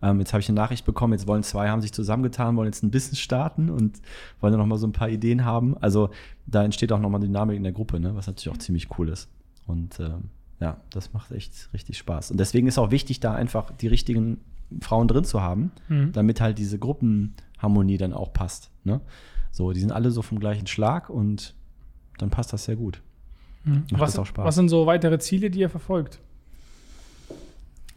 [0.03, 2.83] Ähm, jetzt habe ich eine Nachricht bekommen, jetzt wollen zwei, haben sich zusammengetan, wollen jetzt
[2.83, 4.01] ein Business starten und
[4.41, 5.77] wollen dann nochmal so ein paar Ideen haben.
[5.79, 6.09] Also
[6.45, 9.29] da entsteht auch nochmal Dynamik in der Gruppe, ne, was natürlich auch ziemlich cool ist.
[9.65, 10.25] Und ähm,
[10.59, 12.31] ja, das macht echt richtig Spaß.
[12.31, 14.41] Und deswegen ist auch wichtig, da einfach die richtigen
[14.81, 16.11] Frauen drin zu haben, Mhm.
[16.11, 18.71] damit halt diese Gruppenharmonie dann auch passt.
[18.83, 18.99] Ne?
[19.51, 21.53] So, die sind alle so vom gleichen Schlag und
[22.17, 23.01] dann passt das sehr gut.
[23.63, 23.83] Mhm.
[23.91, 24.45] Macht Was, das auch Spaß.
[24.45, 26.19] was sind so weitere Ziele, die ihr verfolgt?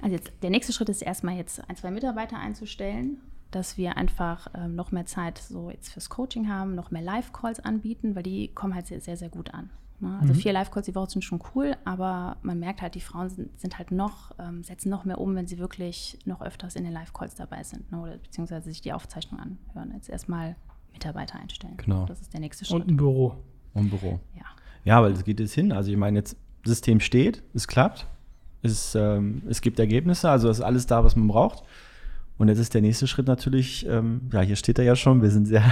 [0.02, 3.18] Also jetzt, der nächste Schritt ist erstmal jetzt ein, zwei Mitarbeiter einzustellen,
[3.50, 7.60] dass wir einfach ähm, noch mehr Zeit so jetzt fürs Coaching haben, noch mehr Live-Calls
[7.60, 9.70] anbieten, weil die kommen halt sehr, sehr, sehr gut an.
[10.00, 10.18] Ne?
[10.20, 10.38] Also Mhm.
[10.38, 13.78] vier Live-Calls die Woche sind schon cool, aber man merkt halt, die Frauen sind, sind
[13.78, 17.34] halt noch, ähm, setzen noch mehr um, wenn sie wirklich noch öfters in den Live-Calls
[17.36, 18.00] dabei sind ne?
[18.00, 19.92] oder beziehungsweise sich die Aufzeichnung anhören.
[19.94, 20.56] Jetzt erstmal
[20.92, 21.76] Mitarbeiter einstellen.
[21.78, 22.04] Genau.
[22.06, 22.82] Das ist der nächste Schritt.
[22.82, 23.36] Und ein Büro.
[23.72, 24.20] Und Büro.
[24.34, 24.44] ja.
[24.84, 25.72] Ja, weil es geht jetzt hin.
[25.72, 28.06] Also ich meine, jetzt System steht, es klappt,
[28.70, 31.62] es, ähm, es gibt Ergebnisse, also ist alles da, was man braucht.
[32.38, 35.30] Und jetzt ist der nächste Schritt natürlich, ähm, ja, hier steht er ja schon, wir
[35.30, 35.62] sind sehr,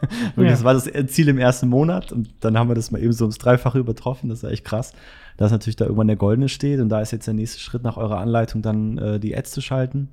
[0.36, 0.44] Ja.
[0.44, 3.24] das war das Ziel im ersten Monat und dann haben wir das mal eben so
[3.24, 4.92] ums Dreifache übertroffen, das ist echt krass,
[5.36, 7.96] dass natürlich da irgendwann der Goldene steht und da ist jetzt der nächste Schritt nach
[7.96, 10.08] eurer Anleitung dann äh, die Ads zu schalten,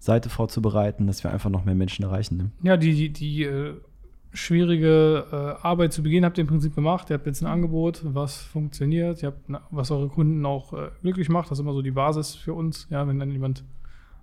[0.00, 2.36] Seite vorzubereiten, dass wir einfach noch mehr Menschen erreichen.
[2.36, 2.50] Ne?
[2.62, 3.74] Ja, die, die, die äh,
[4.36, 7.10] schwierige äh, Arbeit zu Beginn habt ihr im Prinzip gemacht.
[7.10, 9.22] Ihr habt jetzt ein Angebot, was funktioniert.
[9.22, 11.50] Ihr habt, na, was eure Kunden auch äh, glücklich macht.
[11.50, 12.86] Das ist immer so die Basis für uns.
[12.90, 13.64] Ja, wenn dann jemand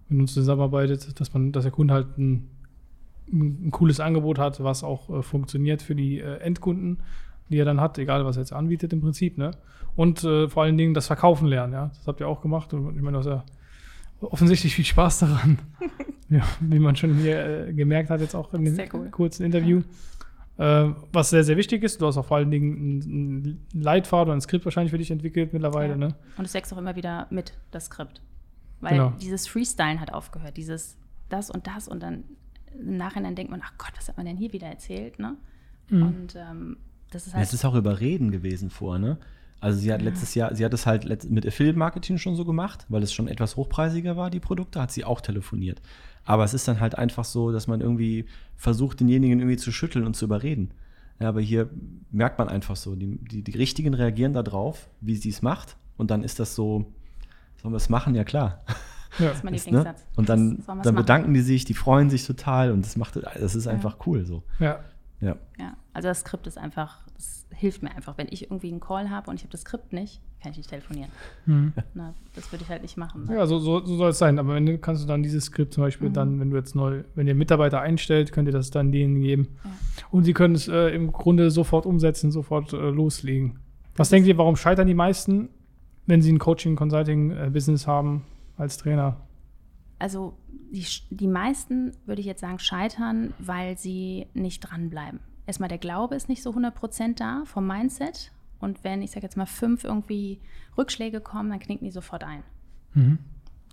[0.10, 2.50] mit uns zusammenarbeitet, dass man, dass der Kunde halt ein,
[3.32, 7.00] ein, cooles Angebot hat, was auch äh, funktioniert für die äh, Endkunden,
[7.50, 9.38] die er dann hat, egal was er jetzt anbietet im Prinzip.
[9.38, 9.52] Ne?
[9.96, 11.74] Und äh, vor allen Dingen das Verkaufen lernen.
[11.74, 12.74] Ja, das habt ihr auch gemacht.
[12.74, 13.44] Und ich meine, du hast ja
[14.24, 15.60] offensichtlich viel Spaß daran.
[16.30, 19.10] ja, wie man schon hier äh, gemerkt hat, jetzt auch in dem Sehr cool.
[19.10, 19.82] kurzen Interview.
[20.58, 24.34] Äh, was sehr, sehr wichtig ist, du hast auch vor allen Dingen einen Leitfaden oder
[24.38, 25.92] ein Skript wahrscheinlich für dich entwickelt mittlerweile.
[25.94, 25.98] Ja.
[25.98, 26.16] Ne?
[26.38, 28.22] Und es wächst auch immer wieder mit, das Skript.
[28.80, 29.14] Weil Genau.
[29.22, 30.58] dieses Freestylen hat aufgehört.
[30.58, 30.98] Dieses
[31.30, 32.24] das und das und dann
[32.78, 35.20] im Nachhinein denkt man, ach Gott, was hat man denn hier wieder erzählt?
[35.20, 35.36] Ne?
[35.90, 36.04] Mhm.
[36.04, 36.78] Und ähm,
[37.12, 37.44] das ist halt.
[37.46, 39.18] Es ist auch Überreden gewesen vor, ne?
[39.64, 43.02] Also sie hat letztes Jahr, sie hat es halt mit Affiliate-Marketing schon so gemacht, weil
[43.02, 45.82] es schon etwas hochpreisiger war, die Produkte, hat sie auch telefoniert.
[46.26, 48.26] Aber es ist dann halt einfach so, dass man irgendwie
[48.58, 50.74] versucht, denjenigen irgendwie zu schütteln und zu überreden.
[51.22, 51.70] Ja, aber hier
[52.12, 55.78] merkt man einfach so, die, die, die Richtigen reagieren da drauf, wie sie es macht.
[55.96, 56.92] Und dann ist das so,
[57.62, 58.16] sollen wir es machen?
[58.16, 58.66] Ja, klar.
[59.18, 59.28] Ja.
[59.28, 59.60] das ist mein ne?
[59.60, 60.06] Lieblingssatz.
[60.18, 60.96] Und dann, dann machen?
[60.96, 64.44] bedanken die sich, die freuen sich total und das macht, das ist einfach cool so.
[64.60, 64.80] ja.
[65.22, 65.38] Ja.
[65.58, 68.18] Ja, also das Skript ist einfach, das hilft mir einfach.
[68.18, 70.70] Wenn ich irgendwie einen Call habe und ich habe das Skript nicht, kann ich nicht
[70.70, 71.10] telefonieren.
[71.46, 71.72] Mhm.
[71.94, 73.26] Na, das würde ich halt nicht machen.
[73.26, 73.36] Ne?
[73.36, 74.40] Ja, so, so, so soll es sein.
[74.40, 76.14] Aber wenn du kannst du dann dieses Skript zum Beispiel Mhm.
[76.14, 79.56] dann, wenn du jetzt neu, wenn ihr Mitarbeiter einstellt, könnt ihr das dann denen geben.
[79.64, 79.70] Ja.
[80.12, 83.60] Und sie können es äh, im Grunde sofort umsetzen, sofort äh, loslegen.
[83.96, 85.50] Was denkt ihr, warum scheitern die meisten,
[86.08, 88.26] wenn sie ein Coaching-Consulting-Business haben
[88.58, 89.22] als Trainer?
[90.00, 90.34] Also
[90.72, 95.20] die, die meisten, würde ich jetzt sagen, scheitern, weil sie nicht dranbleiben.
[95.46, 98.32] Erstmal der Glaube ist nicht so 100% da vom Mindset.
[98.60, 100.40] Und wenn, ich sage jetzt mal, fünf irgendwie
[100.78, 102.44] Rückschläge kommen, dann knicken die sofort ein.
[102.94, 103.20] Mhm.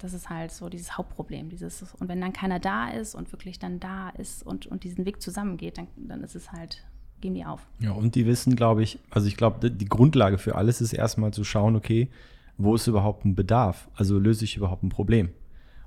[0.00, 1.48] Das ist halt so dieses Hauptproblem.
[1.48, 5.04] Dieses, und wenn dann keiner da ist und wirklich dann da ist und, und diesen
[5.04, 6.84] Weg zusammengeht, dann, dann ist es halt,
[7.20, 7.68] geben die auf.
[7.78, 11.32] Ja, und die wissen, glaube ich, also ich glaube, die Grundlage für alles ist erstmal
[11.32, 12.08] zu schauen, okay,
[12.56, 13.88] wo ist überhaupt ein Bedarf?
[13.94, 15.30] Also löse ich überhaupt ein Problem?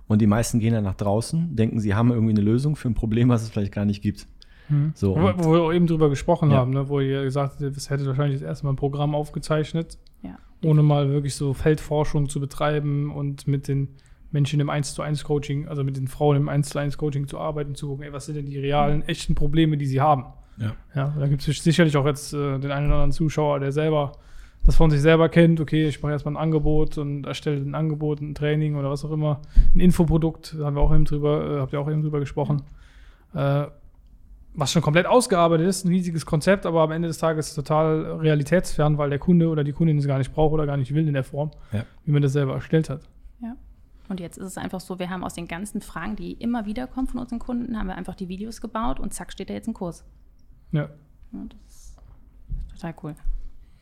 [0.07, 2.93] Und die meisten gehen dann nach draußen, denken, sie haben irgendwie eine Lösung für ein
[2.93, 4.27] Problem, was es vielleicht gar nicht gibt.
[4.95, 5.21] So, Mhm.
[5.37, 6.57] Wo, wo wir auch eben drüber gesprochen Ja.
[6.57, 6.87] haben, ne?
[6.89, 10.37] wo ihr gesagt habt, das hättet wahrscheinlich das erste Mal ein Programm aufgezeichnet, Ja.
[10.63, 13.89] ohne mal wirklich so Feldforschung zu betreiben und mit den
[14.31, 17.27] Menschen im 1 zu 1 Coaching, also mit den Frauen im 1 zu 1 Coaching
[17.27, 20.25] zu arbeiten, zu gucken, ey, was sind denn die realen, echten Probleme, die sie haben.
[20.57, 20.73] Ja.
[20.95, 24.13] Ja, da gibt es sicherlich auch jetzt äh, den einen oder anderen Zuschauer, der selber
[24.65, 28.21] das von sich selber kennt, okay, ich mache erstmal ein Angebot und erstelle ein Angebot,
[28.21, 29.41] ein Training oder was auch immer,
[29.75, 32.61] ein Infoprodukt, da haben wir auch eben drüber, äh, habt ihr auch eben drüber gesprochen,
[33.35, 33.65] äh,
[34.55, 38.97] was schon komplett ausgearbeitet ist, ein riesiges Konzept, aber am Ende des Tages total realitätsfern,
[38.97, 41.13] weil der Kunde oder die Kundin es gar nicht braucht oder gar nicht will in
[41.13, 41.85] der Form, Ja.
[42.05, 43.01] wie man das selber erstellt hat.
[43.41, 43.55] Ja.
[44.09, 46.85] Und jetzt ist es einfach so, wir haben aus den ganzen Fragen, die immer wieder
[46.87, 49.67] kommen von unseren Kunden, haben wir einfach die Videos gebaut und zack steht da jetzt
[49.67, 50.03] ein Kurs.
[50.71, 50.89] Ja.
[51.31, 51.97] Ja, das ist
[52.75, 53.15] total cool.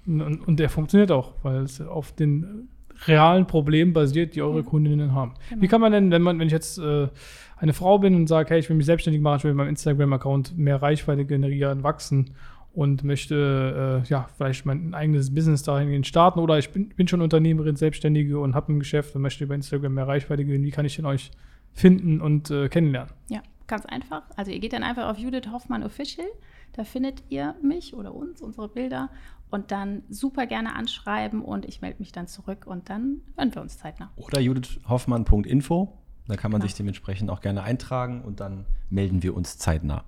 [0.07, 2.69] Und, und der funktioniert auch, weil es auf den
[3.08, 5.34] realen Problemen basiert, die eure Kundinnen haben.
[5.50, 5.62] Genau.
[5.62, 7.08] Wie kann man denn, wenn man, wenn ich jetzt äh,
[7.58, 9.70] eine Frau bin und sage, hey, ich will mich selbstständig machen, ich will mit meinem
[9.70, 12.32] Instagram-Account mehr Reichweite generieren, wachsen
[12.74, 17.22] und möchte äh, ja vielleicht mein eigenes Business dahingehend starten oder ich bin, bin schon
[17.22, 20.86] Unternehmerin, Selbstständige und habe ein Geschäft und möchte über Instagram mehr Reichweite gewinnen, wie kann
[20.86, 21.32] ich denn euch
[21.74, 23.12] finden und äh, kennenlernen?
[23.30, 24.24] Ja, ganz einfach.
[24.38, 26.28] Also ihr geht dann einfach auf Judith Hoffmann Official,
[26.74, 29.10] da findet ihr mich oder uns, unsere Bilder
[29.52, 33.62] und dann super gerne anschreiben und ich melde mich dann zurück und dann hören wir
[33.62, 34.12] uns zeitnah.
[34.16, 36.68] Oder judithhoffmann.info, da kann man Genau.
[36.68, 40.04] sich dementsprechend auch gerne eintragen und dann melden wir uns zeitnah.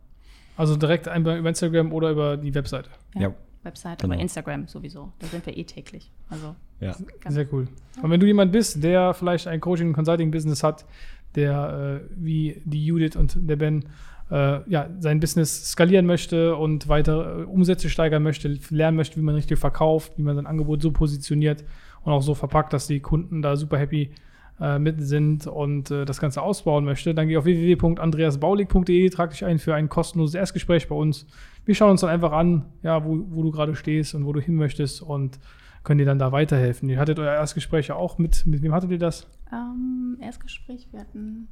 [0.57, 2.89] Also direkt einmal über Instagram oder über die Webseite.
[3.15, 3.33] Ja.
[3.63, 4.13] Website, Genau.
[4.13, 5.13] aber Instagram sowieso.
[5.19, 6.11] Da sind wir eh täglich.
[6.29, 6.95] Also Ja.
[7.29, 7.67] Sehr cool.
[8.01, 10.85] Und wenn du jemand bist, der vielleicht ein Coaching- und Consulting-Business hat,
[11.35, 13.85] der äh, wie die Judith und der Ben
[14.31, 19.23] äh, ja, sein Business skalieren möchte und weiter äh, Umsätze steigern möchte, lernen möchte, wie
[19.23, 21.63] man richtig verkauft, wie man sein Angebot so positioniert
[22.03, 24.11] und auch so verpackt, dass die Kunden da super happy
[24.59, 29.43] äh, mit sind und äh, das Ganze ausbauen möchte, dann geh auf www.andreasbaulig.de, trag dich
[29.45, 31.27] ein für ein kostenloses Erstgespräch bei uns.
[31.65, 34.39] Wir schauen uns dann einfach an, ja, wo, wo du gerade stehst und wo du
[34.39, 35.39] hin möchtest und
[35.83, 36.89] können dir dann da weiterhelfen.
[36.89, 39.27] Ihr hattet euer Erstgespräch ja auch mit, mit wem hattet ihr das?
[39.51, 41.47] Ähm, Erstgespräch, wir hatten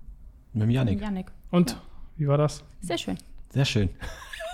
[0.53, 0.95] Mit dem Janik.
[0.95, 1.31] mit Yannick.
[1.49, 1.81] Und Ja.
[2.17, 2.63] wie war das?
[2.81, 3.17] Sehr schön.
[3.49, 3.89] Sehr schön.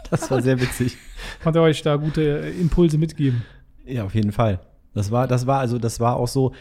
[0.09, 0.95] Das war sehr witzig.
[1.43, 3.43] Hat er euch da gute äh, Impulse mitgeben?
[3.85, 4.61] Ja, auf jeden Fall.
[4.93, 6.53] Das war, das war, also das war auch so,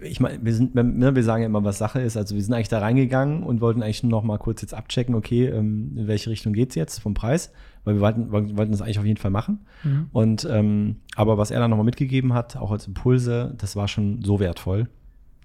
[0.00, 2.16] ich meine, wir sind, ne, wir sagen ja immer, was Sache ist.
[2.16, 5.14] Also wir sind eigentlich da reingegangen und wollten eigentlich nur noch mal kurz jetzt abchecken,
[5.14, 7.52] okay, ähm, in welche Richtung geht's jetzt vom Preis?
[7.88, 9.60] Weil wir wollten, wir wollten das eigentlich auf jeden Fall machen.
[9.82, 10.08] Mhm.
[10.12, 14.22] Und ähm, aber was er dann nochmal mitgegeben hat, auch als Impulse, das war schon
[14.22, 14.88] so wertvoll.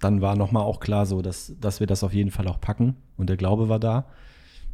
[0.00, 2.96] Dann war nochmal auch klar so, dass, dass wir das auf jeden Fall auch packen.
[3.16, 4.04] Und der Glaube war da,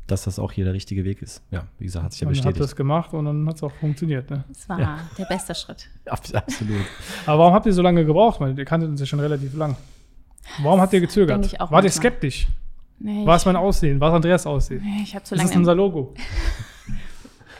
[0.08, 1.42] dass das auch hier der richtige Weg ist.
[1.52, 2.64] Ja, wie gesagt, hat sich ja Dann habt ihr bestätigt.
[2.64, 4.28] das gemacht und dann hat es auch funktioniert.
[4.30, 4.42] Ne?
[4.48, 4.98] Das war Ja.
[5.16, 5.88] der beste Schritt.
[6.06, 6.80] Abs- Absolut.
[7.26, 8.40] Aber warum habt ihr so lange gebraucht?
[8.40, 9.76] Weil ihr kanntet uns ja schon relativ lang.
[10.62, 11.36] Warum habt ihr gezögert?
[11.36, 12.48] denke ich auch Wart ihr skeptisch?
[12.98, 14.00] Nee, War es mein Aussehen?
[14.00, 14.82] War es Andreas Aussehen?
[14.82, 15.60] nee, ich habe zu Das ist lange.
[15.60, 16.14] unser Logo.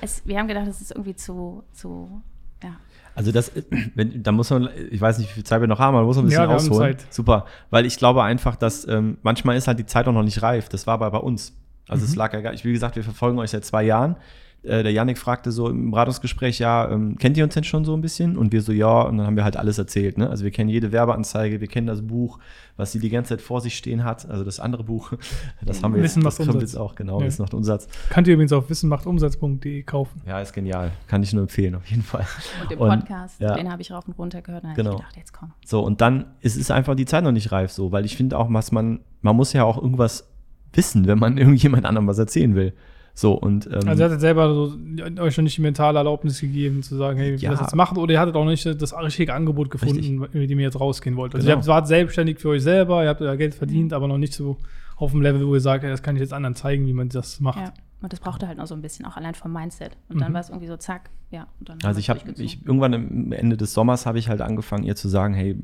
[0.01, 2.23] es, wir haben gedacht, das ist irgendwie zu, zu
[2.63, 2.77] ja.
[3.15, 3.51] Also das,
[3.95, 6.17] wenn, da muss man, ich weiß nicht, wie viel Zeit wir noch haben, aber muss
[6.17, 6.99] man ein bisschen Ja, wir haben ausholen.
[6.99, 7.13] Zeit.
[7.13, 10.43] Super, weil ich glaube einfach, dass ähm, manchmal ist halt die Zeit auch noch nicht
[10.43, 10.69] reif.
[10.69, 11.53] Das war aber bei uns.
[11.89, 12.11] Also Mhm.
[12.11, 14.17] es lag ja gar nicht, wie gesagt, wir verfolgen euch seit zwei Jahren.
[14.63, 17.95] Äh, der Yannick fragte so im Beratungsgespräch, ja, ähm, kennt ihr uns denn schon so
[17.95, 18.37] ein bisschen?
[18.37, 20.19] Und wir so, ja, und dann haben wir halt alles erzählt.
[20.19, 20.29] Ne?
[20.29, 22.39] Also wir kennen jede Werbeanzeige, wir kennen das Buch,
[22.77, 24.29] was sie die ganze Zeit vor sich stehen hat.
[24.29, 25.13] Also das andere Buch,
[25.65, 26.73] das haben wir Wissen jetzt, macht das kommt Umsatz.
[26.73, 27.27] jetzt auch, genau, Ja.
[27.27, 27.89] Wissen macht Umsatz.
[28.11, 30.21] Könnt ihr übrigens auf wissenmachtumsatz.de kaufen.
[30.27, 30.93] Ja, ist genial.
[31.07, 32.27] Kann ich nur empfehlen, auf jeden Fall.
[32.63, 33.55] Und den Und, Podcast, ja.
[33.55, 34.65] den habe ich rauf und runter gehört.
[34.65, 34.91] Dann Genau.
[34.91, 35.53] habe ich gedacht, jetzt komm.
[35.65, 38.39] So, und dann ist es einfach die Zeit noch nicht reif so, weil ich finde
[38.39, 40.29] auch, was man, man muss ja auch irgendwas
[40.75, 42.75] wissen, wenn man irgendjemand anderem was erzählen will.
[43.15, 44.77] So, und ähm, Also ihr hattet selber so,
[45.21, 47.51] euch noch nicht die mentale Erlaubnis gegeben, zu sagen, hey, wir Ja.
[47.51, 47.99] das jetzt machen.
[47.99, 51.35] Oder ihr hattet auch nicht das richtige Angebot gefunden, mit dem ihr jetzt rausgehen wollt.
[51.35, 51.55] Also Genau.
[51.55, 54.33] ihr habt, wart selbstständig für euch selber, ihr habt euer Geld verdient, aber noch nicht
[54.33, 54.57] so
[54.97, 57.09] auf dem Level, wo ihr sagt, hey, das kann ich jetzt anderen zeigen, wie man
[57.09, 57.59] das macht.
[57.61, 57.73] Ja.
[58.03, 59.97] Und das brauchte halt noch so ein bisschen, auch allein vom Mindset.
[60.09, 60.35] Und dann Mhm.
[60.35, 61.47] war es irgendwie so, zack, ja.
[61.59, 64.85] Und dann haben also ich habe, irgendwann am Ende des Sommers habe ich halt angefangen,
[64.85, 65.57] ihr zu sagen, hey,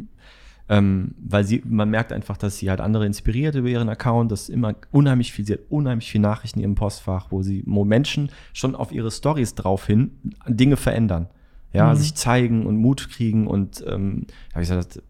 [0.68, 4.48] ähm, weil sie, man merkt einfach, dass sie halt andere inspiriert über ihren Account, dass
[4.48, 8.30] immer unheimlich viel, sie hat unheimlich viel Nachrichten in ihrem Postfach, wo sie, wo Menschen
[8.52, 10.10] schon auf ihre Stories draufhin
[10.48, 11.28] Dinge verändern.
[11.72, 11.96] Ja, Mhm.
[11.98, 15.02] sich zeigen und Mut kriegen und ähm, habe ich gesagt,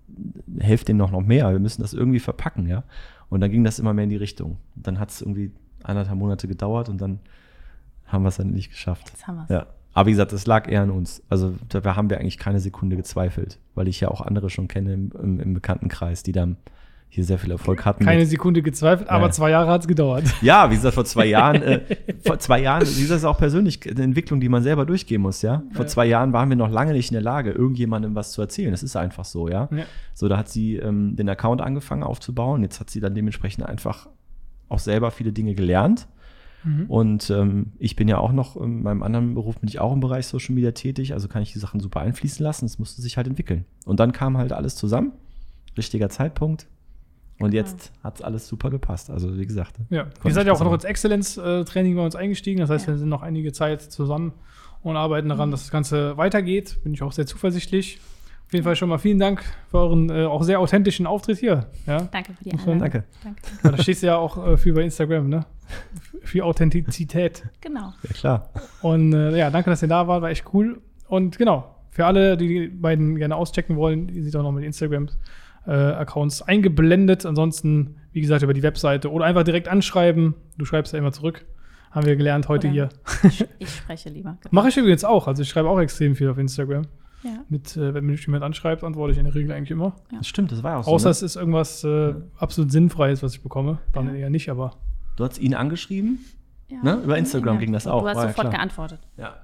[0.58, 2.82] helft denen noch, noch mehr, wir müssen das irgendwie verpacken, ja.
[3.28, 4.56] Und dann ging das immer mehr in die Richtung.
[4.74, 5.52] Dann hat es irgendwie
[5.84, 7.20] anderthalb Monate gedauert und dann
[8.06, 9.10] haben wir es dann nicht geschafft.
[9.12, 9.48] Jetzt haben wir es.
[9.50, 9.66] Ja.
[9.96, 11.22] Aber wie gesagt, das lag eher an uns.
[11.30, 14.92] Also da haben wir eigentlich keine Sekunde gezweifelt, weil ich ja auch andere schon kenne
[14.92, 16.58] im, im, im Bekanntenkreis, die dann
[17.08, 18.04] hier sehr viel Erfolg hatten.
[18.04, 19.30] Keine Sekunde gezweifelt, aber Ja.
[19.30, 20.24] zwei Jahre hat es gedauert.
[20.42, 21.80] ja, wie gesagt, vor zwei Jahren, äh,
[22.26, 25.40] vor zwei Jahren, wie gesagt, ist auch persönlich eine Entwicklung, die man selber durchgehen muss,
[25.40, 25.62] ja.
[25.72, 25.88] Vor Ja.
[25.88, 28.72] zwei Jahren waren wir noch lange nicht in der Lage, irgendjemandem was zu erzählen.
[28.72, 29.68] Das ist einfach so, ja.
[29.70, 29.84] Ja.
[30.12, 32.60] So, da hat sie ähm, den Account angefangen aufzubauen.
[32.62, 34.08] Jetzt hat sie dann dementsprechend einfach
[34.68, 36.06] auch selber viele Dinge gelernt.
[36.66, 36.86] Mhm.
[36.90, 40.00] Und ähm, ich bin ja auch noch, in meinem anderen Beruf bin ich auch im
[40.00, 42.66] Bereich Social Media tätig, also kann ich die Sachen super einfließen lassen.
[42.66, 43.64] Es musste sich halt entwickeln.
[43.84, 45.12] Und dann kam halt alles zusammen,
[45.76, 46.66] richtiger Zeitpunkt.
[47.38, 49.10] Und jetzt hat es alles super gepasst.
[49.10, 49.76] Also wie gesagt.
[49.90, 52.60] Ja, ihr seid ja auch noch ins Exzellenz-Training bei uns eingestiegen.
[52.60, 52.94] Das heißt, Ja.
[52.94, 54.32] wir sind noch einige Zeit zusammen
[54.82, 56.78] und arbeiten daran, dass das Ganze weitergeht.
[56.82, 58.00] Bin ich auch sehr zuversichtlich.
[58.46, 61.66] Auf jeden Fall schon mal vielen Dank für euren äh, auch sehr authentischen Auftritt hier.
[61.86, 62.78] Ja, Danke für die Einladung.
[62.78, 63.04] Danke.
[63.24, 63.42] Danke.
[63.64, 65.44] ja da stehst du ja auch äh, für bei Instagram, ne?
[66.26, 67.44] Für Authentizität.
[67.60, 67.92] Genau.
[68.02, 68.50] Ja, klar.
[68.82, 70.80] Und äh, ja, danke, dass ihr da wart, war echt cool.
[71.08, 74.64] Und genau, für alle, die die beiden gerne auschecken wollen, die sind auch noch mit
[74.64, 77.24] Instagram-Accounts eingeblendet.
[77.26, 80.34] Ansonsten, wie gesagt, über die Webseite oder einfach direkt anschreiben.
[80.58, 81.44] Du schreibst ja immer zurück.
[81.90, 82.88] Haben wir gelernt heute Oder- hier.
[83.22, 84.36] Ich, ich spreche lieber.
[84.42, 84.50] Genau.
[84.50, 85.26] Mache ich übrigens auch.
[85.28, 86.82] Also ich schreibe auch extrem viel auf Instagram.
[87.22, 87.30] Ja.
[87.48, 89.96] Mit, äh, wenn mich jemand anschreibt, antworte ich in der Regel eigentlich immer.
[90.16, 90.90] Das stimmt, das war ja auch so.
[90.90, 91.10] Außer ne?
[91.12, 93.78] es ist irgendwas äh, absolut Sinnfreies, was ich bekomme.
[93.92, 94.14] Dann Ja.
[94.14, 94.74] eher nicht, aber
[95.16, 96.24] Du hast ihn angeschrieben?
[96.68, 96.78] Ja.
[96.82, 96.94] Ne?
[97.04, 98.58] Über Instagram ging das Und auch, Du hast war ja sofort klar.
[98.58, 99.00] geantwortet.
[99.16, 99.36] Ja.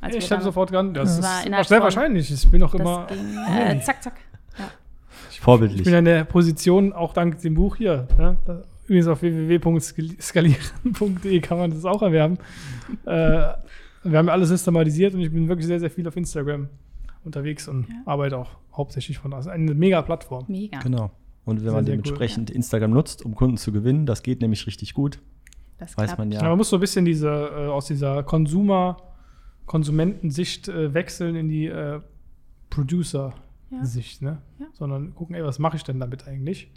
[0.00, 0.94] Als ich habe sofort gegangen.
[0.94, 2.30] Das ist sehr wahrscheinlich.
[2.30, 3.06] Ich bin auch immer.
[3.08, 3.18] Ging
[3.48, 4.14] äh, zack, zack.
[4.58, 4.64] Ja.
[5.30, 5.82] Ich Vorbildlich.
[5.84, 8.06] bin in der Position, auch dank dem Buch hier.
[8.18, 12.38] Ja, da, übrigens auf www.skalieren.de kann man das auch erwerben.
[13.04, 13.52] Äh,
[14.04, 16.68] wir haben ja alles systematisiert und ich bin wirklich sehr, sehr viel auf Instagram
[17.24, 17.94] unterwegs und Ja.
[18.06, 19.34] arbeite auch hauptsächlich von.
[19.34, 20.44] Also eine mega Plattform.
[20.48, 20.78] Mega.
[20.78, 21.10] Genau.
[21.48, 24.40] Und wenn Sehr, man sehr cool, dementsprechend Instagram nutzt, um Kunden zu gewinnen, das geht
[24.42, 25.20] nämlich richtig gut.
[25.78, 26.18] Das Weiß klappt.
[26.18, 26.40] man ja.
[26.40, 28.96] Aber man muss so ein bisschen diese, äh, aus dieser Consumer,
[29.66, 32.00] Konsumentensicht äh, wechseln in die äh,
[32.70, 34.30] Producer-Sicht, Ja.
[34.32, 34.38] ne?
[34.58, 34.66] Ja.
[34.72, 36.70] Sondern gucken, ey, was mache ich denn damit eigentlich?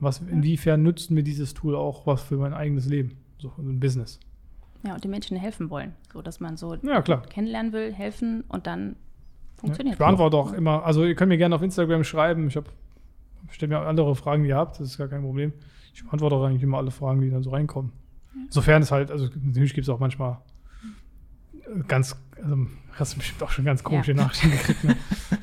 [0.00, 4.20] Was, inwiefern nützt mir dieses Tool auch was für mein eigenes Leben, so ein Business?
[4.86, 5.94] Ja, und den Menschen helfen wollen.
[6.12, 7.22] So, dass man so Ja, klar.
[7.22, 8.94] kennenlernen will, helfen und dann Ja,
[9.56, 12.48] funktioniert ich beantworte auch immer, also ihr könnt mir gerne auf Instagram schreiben.
[12.48, 12.66] Ich habe
[13.50, 15.52] stellt mir andere Fragen, die ihr habt, das ist gar kein Problem.
[15.94, 17.92] Ich beantworte auch eigentlich immer alle Fragen, die dann so reinkommen.
[18.50, 20.38] Sofern es halt, also natürlich gibt es auch manchmal
[21.54, 24.18] äh, ganz, also hast du bestimmt auch schon ganz komische Ja.
[24.18, 24.84] Nachrichten gekriegt.
[24.84, 24.96] Ne?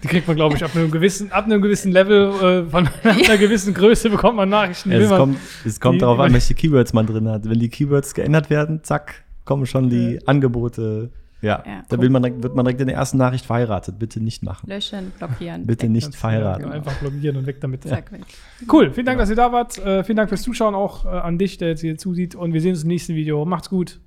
[0.03, 2.29] Die kriegt man, glaube ich, ab einem gewissen, ab einem gewissen Level,
[2.65, 4.91] äh, von einer gewissen Größe bekommt man Nachrichten.
[4.91, 7.49] Ja, will es, man, kommt, es kommt die- darauf an, welche Keywords man drin hat.
[7.49, 11.09] Wenn die Keywords geändert werden, zack, kommen schon die Angebote.
[11.43, 11.83] Ja, Ja.
[11.89, 13.99] da will man, wird man direkt in der ersten Nachricht verheiratet.
[13.99, 14.67] Bitte nicht machen.
[14.69, 15.67] Löschen, blockieren.
[15.67, 15.91] Bitte weg.
[15.91, 16.63] nicht verheiraten.
[16.63, 17.83] genau, Einfach blockieren und weg damit.
[17.83, 18.21] Zack, weg.
[18.71, 19.77] Cool, vielen Dank, dass ihr da wart.
[19.77, 22.33] Äh, vielen Dank fürs Zuschauen auch äh, an dich, der jetzt hier zusieht.
[22.33, 23.43] Und wir sehen uns im nächsten Video.
[23.45, 23.99] Macht's gut.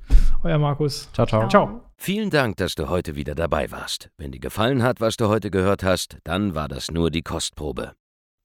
[0.43, 1.09] Euer Markus.
[1.13, 1.47] Ciao, ciao.
[1.49, 1.83] Ciao.
[1.99, 4.11] Vielen Dank, dass du heute wieder dabei warst.
[4.19, 7.93] Wenn dir gefallen hat, was du heute gehört hast, dann war das nur die Kostprobe.